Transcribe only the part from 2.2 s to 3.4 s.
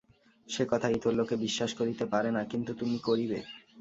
না, কিন্তু তুমি করিবে।